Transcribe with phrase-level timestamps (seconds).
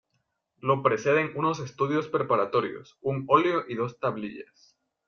[0.57, 4.75] Lo preceden unos estudios preparatorios, un óleo y dos tablillas.